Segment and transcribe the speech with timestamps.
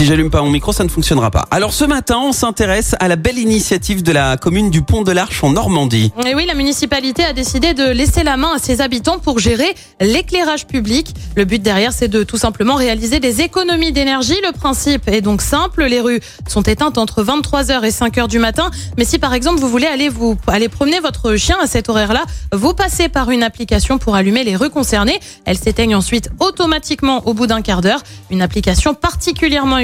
[0.00, 1.46] Si j'allume pas mon micro, ça ne fonctionnera pas.
[1.50, 5.12] Alors ce matin, on s'intéresse à la belle initiative de la commune du Pont de
[5.12, 6.10] l'Arche en Normandie.
[6.26, 9.74] Et oui, la municipalité a décidé de laisser la main à ses habitants pour gérer
[10.00, 11.14] l'éclairage public.
[11.36, 14.38] Le but derrière, c'est de tout simplement réaliser des économies d'énergie.
[14.42, 15.84] Le principe est donc simple.
[15.84, 18.70] Les rues sont éteintes entre 23h et 5h du matin.
[18.96, 22.24] Mais si par exemple vous voulez aller vous aller promener votre chien à cet horaire-là,
[22.54, 25.20] vous passez par une application pour allumer les rues concernées.
[25.44, 28.02] Elles s'éteignent ensuite automatiquement au bout d'un quart d'heure.
[28.30, 29.76] Une application particulièrement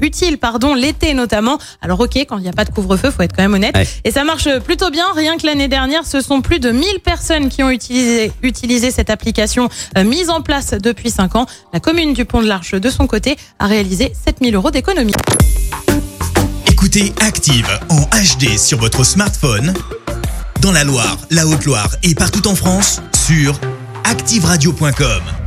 [0.00, 1.58] utile, pardon, l'été notamment.
[1.80, 3.76] Alors ok, quand il n'y a pas de couvre-feu, faut être quand même honnête.
[3.76, 3.86] Ouais.
[4.04, 5.06] Et ça marche plutôt bien.
[5.14, 9.10] Rien que l'année dernière, ce sont plus de 1000 personnes qui ont utilisé, utilisé cette
[9.10, 11.46] application euh, mise en place depuis 5 ans.
[11.72, 15.14] La commune du Pont de l'Arche, de son côté, a réalisé 7000 euros d'économie.
[16.70, 19.74] Écoutez Active en HD sur votre smartphone,
[20.60, 23.58] dans la Loire, la Haute-Loire et partout en France, sur
[24.04, 25.37] activeradio.com.